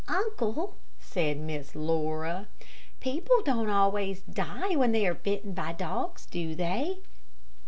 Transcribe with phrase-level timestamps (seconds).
[0.07, 2.47] "Uncle," said Miss Laura,
[3.01, 6.97] "people don't always die when they are bitten by dogs, do they?"